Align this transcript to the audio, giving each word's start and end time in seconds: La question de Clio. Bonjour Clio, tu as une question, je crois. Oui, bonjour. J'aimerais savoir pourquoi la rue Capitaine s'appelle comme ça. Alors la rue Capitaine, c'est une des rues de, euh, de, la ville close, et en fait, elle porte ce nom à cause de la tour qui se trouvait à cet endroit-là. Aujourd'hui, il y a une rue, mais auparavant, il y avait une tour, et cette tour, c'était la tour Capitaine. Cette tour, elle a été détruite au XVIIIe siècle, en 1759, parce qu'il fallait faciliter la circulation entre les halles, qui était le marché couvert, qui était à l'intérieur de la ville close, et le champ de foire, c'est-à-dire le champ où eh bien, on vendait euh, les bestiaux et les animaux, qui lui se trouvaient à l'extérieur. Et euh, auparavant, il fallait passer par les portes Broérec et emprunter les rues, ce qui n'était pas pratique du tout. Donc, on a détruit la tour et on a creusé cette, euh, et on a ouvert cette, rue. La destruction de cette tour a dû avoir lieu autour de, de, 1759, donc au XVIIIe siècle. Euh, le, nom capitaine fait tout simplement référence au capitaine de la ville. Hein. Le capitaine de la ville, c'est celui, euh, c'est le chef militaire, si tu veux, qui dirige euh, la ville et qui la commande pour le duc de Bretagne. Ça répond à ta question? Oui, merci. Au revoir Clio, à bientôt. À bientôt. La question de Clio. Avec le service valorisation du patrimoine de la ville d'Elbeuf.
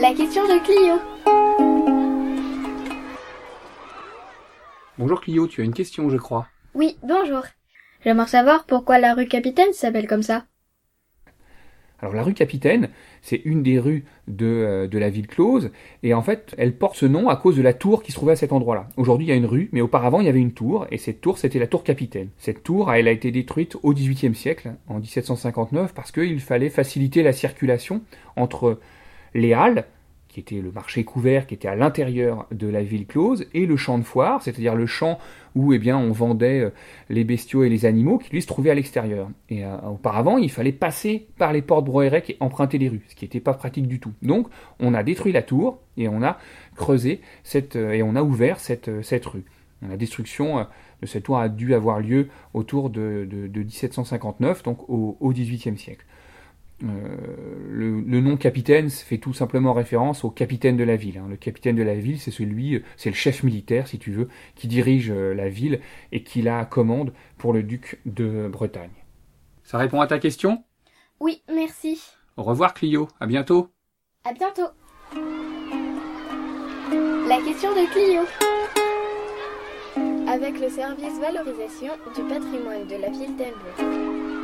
La 0.00 0.14
question 0.14 0.44
de 0.44 0.62
Clio. 0.62 0.94
Bonjour 4.96 5.20
Clio, 5.20 5.48
tu 5.48 5.60
as 5.60 5.64
une 5.64 5.74
question, 5.74 6.08
je 6.08 6.16
crois. 6.16 6.46
Oui, 6.74 6.96
bonjour. 7.02 7.42
J'aimerais 8.04 8.28
savoir 8.28 8.64
pourquoi 8.64 9.00
la 9.00 9.14
rue 9.14 9.26
Capitaine 9.26 9.72
s'appelle 9.72 10.06
comme 10.06 10.22
ça. 10.22 10.44
Alors 11.98 12.14
la 12.14 12.22
rue 12.22 12.34
Capitaine, 12.34 12.90
c'est 13.22 13.42
une 13.44 13.64
des 13.64 13.80
rues 13.80 14.04
de, 14.28 14.46
euh, 14.46 14.86
de, 14.86 14.98
la 14.98 15.10
ville 15.10 15.26
close, 15.26 15.72
et 16.04 16.14
en 16.14 16.22
fait, 16.22 16.54
elle 16.58 16.76
porte 16.76 16.94
ce 16.94 17.06
nom 17.06 17.28
à 17.28 17.34
cause 17.34 17.56
de 17.56 17.62
la 17.62 17.74
tour 17.74 18.04
qui 18.04 18.12
se 18.12 18.16
trouvait 18.18 18.34
à 18.34 18.36
cet 18.36 18.52
endroit-là. 18.52 18.86
Aujourd'hui, 18.96 19.26
il 19.26 19.30
y 19.30 19.32
a 19.32 19.36
une 19.36 19.46
rue, 19.46 19.68
mais 19.72 19.80
auparavant, 19.80 20.20
il 20.20 20.26
y 20.26 20.30
avait 20.30 20.38
une 20.38 20.54
tour, 20.54 20.86
et 20.92 20.98
cette 20.98 21.20
tour, 21.20 21.38
c'était 21.38 21.58
la 21.58 21.66
tour 21.66 21.82
Capitaine. 21.82 22.28
Cette 22.38 22.62
tour, 22.62 22.92
elle 22.92 23.08
a 23.08 23.10
été 23.10 23.32
détruite 23.32 23.76
au 23.82 23.92
XVIIIe 23.92 24.36
siècle, 24.36 24.74
en 24.86 25.00
1759, 25.00 25.92
parce 25.92 26.12
qu'il 26.12 26.38
fallait 26.38 26.70
faciliter 26.70 27.24
la 27.24 27.32
circulation 27.32 28.02
entre 28.36 28.78
les 29.34 29.52
halles, 29.52 29.84
qui 30.38 30.56
était 30.56 30.62
le 30.62 30.70
marché 30.70 31.02
couvert, 31.02 31.46
qui 31.48 31.54
était 31.54 31.66
à 31.66 31.74
l'intérieur 31.74 32.46
de 32.52 32.68
la 32.68 32.84
ville 32.84 33.06
close, 33.06 33.46
et 33.54 33.66
le 33.66 33.76
champ 33.76 33.98
de 33.98 34.04
foire, 34.04 34.40
c'est-à-dire 34.40 34.76
le 34.76 34.86
champ 34.86 35.18
où 35.56 35.72
eh 35.72 35.78
bien, 35.78 35.98
on 35.98 36.12
vendait 36.12 36.60
euh, 36.60 36.70
les 37.08 37.24
bestiaux 37.24 37.64
et 37.64 37.68
les 37.68 37.86
animaux, 37.86 38.18
qui 38.18 38.30
lui 38.30 38.40
se 38.40 38.46
trouvaient 38.46 38.70
à 38.70 38.74
l'extérieur. 38.74 39.30
Et 39.48 39.64
euh, 39.64 39.76
auparavant, 39.80 40.38
il 40.38 40.50
fallait 40.50 40.72
passer 40.72 41.26
par 41.38 41.52
les 41.52 41.62
portes 41.62 41.84
Broérec 41.84 42.30
et 42.30 42.36
emprunter 42.38 42.78
les 42.78 42.88
rues, 42.88 43.04
ce 43.08 43.16
qui 43.16 43.24
n'était 43.24 43.40
pas 43.40 43.54
pratique 43.54 43.88
du 43.88 43.98
tout. 43.98 44.12
Donc, 44.22 44.46
on 44.78 44.94
a 44.94 45.02
détruit 45.02 45.32
la 45.32 45.42
tour 45.42 45.80
et 45.96 46.06
on 46.06 46.22
a 46.22 46.38
creusé 46.76 47.20
cette, 47.42 47.74
euh, 47.74 47.92
et 47.92 48.04
on 48.04 48.14
a 48.14 48.22
ouvert 48.22 48.60
cette, 48.60 48.86
rue. 49.26 49.44
La 49.82 49.96
destruction 49.96 50.66
de 51.02 51.06
cette 51.06 51.24
tour 51.24 51.38
a 51.38 51.48
dû 51.48 51.74
avoir 51.74 52.00
lieu 52.00 52.28
autour 52.54 52.90
de, 52.90 53.28
de, 53.30 53.60
1759, 53.60 54.62
donc 54.64 54.88
au 54.88 55.32
XVIIIe 55.32 55.78
siècle. 55.78 56.04
Euh, 56.84 57.16
le, 57.68 58.20
nom 58.20 58.36
capitaine 58.36 58.88
fait 58.88 59.18
tout 59.18 59.32
simplement 59.32 59.72
référence 59.72 60.24
au 60.24 60.30
capitaine 60.30 60.76
de 60.76 60.84
la 60.84 60.96
ville. 60.96 61.18
Hein. 61.18 61.26
Le 61.28 61.36
capitaine 61.36 61.76
de 61.76 61.82
la 61.82 61.94
ville, 61.94 62.20
c'est 62.20 62.30
celui, 62.30 62.76
euh, 62.76 62.82
c'est 62.96 63.10
le 63.10 63.16
chef 63.16 63.42
militaire, 63.42 63.88
si 63.88 63.98
tu 63.98 64.12
veux, 64.12 64.28
qui 64.54 64.68
dirige 64.68 65.10
euh, 65.10 65.34
la 65.34 65.48
ville 65.48 65.80
et 66.12 66.22
qui 66.22 66.42
la 66.42 66.64
commande 66.64 67.12
pour 67.36 67.52
le 67.52 67.62
duc 67.62 68.00
de 68.06 68.48
Bretagne. 68.48 68.90
Ça 69.64 69.78
répond 69.78 70.00
à 70.00 70.06
ta 70.06 70.18
question? 70.18 70.62
Oui, 71.20 71.42
merci. 71.52 72.00
Au 72.36 72.44
revoir 72.44 72.74
Clio, 72.74 73.08
à 73.18 73.26
bientôt. 73.26 73.70
À 74.24 74.32
bientôt. 74.32 74.68
La 77.28 77.38
question 77.42 77.70
de 77.70 77.90
Clio. 77.92 78.22
Avec 80.28 80.60
le 80.60 80.68
service 80.68 81.18
valorisation 81.18 81.92
du 82.14 82.22
patrimoine 82.22 82.86
de 82.86 82.96
la 82.96 83.10
ville 83.10 83.36
d'Elbeuf. 83.36 84.37